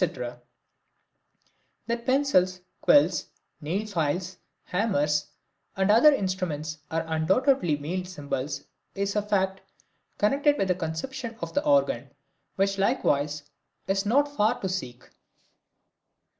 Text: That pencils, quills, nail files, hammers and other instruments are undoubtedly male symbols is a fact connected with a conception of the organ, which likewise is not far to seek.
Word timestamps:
That 1.85 2.07
pencils, 2.07 2.61
quills, 2.81 3.27
nail 3.61 3.85
files, 3.85 4.37
hammers 4.63 5.27
and 5.77 5.91
other 5.91 6.11
instruments 6.11 6.79
are 6.89 7.05
undoubtedly 7.07 7.77
male 7.77 8.05
symbols 8.05 8.63
is 8.95 9.15
a 9.15 9.21
fact 9.21 9.61
connected 10.17 10.57
with 10.57 10.71
a 10.71 10.73
conception 10.73 11.37
of 11.39 11.53
the 11.53 11.63
organ, 11.63 12.09
which 12.55 12.79
likewise 12.79 13.43
is 13.85 14.03
not 14.03 14.35
far 14.35 14.59
to 14.61 14.69
seek. 14.69 15.07